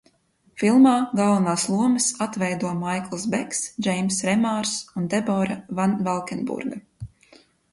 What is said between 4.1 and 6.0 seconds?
Remārs un Debora Van